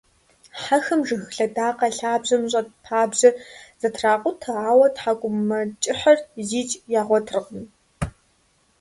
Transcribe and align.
Хьэхэм 0.61 1.01
жыг 1.07 1.21
лъэдакъэ 1.35 1.87
лъабжьэм 1.97 2.43
щӀэт 2.51 2.67
пабжьэр 2.83 3.35
зэтракъутэ, 3.81 4.51
ауэ 4.69 4.87
тхьэкӀумэкӀыхьыр 4.95 6.19
зикӀ 6.47 6.75
ягъуэтыркъым. 6.99 7.63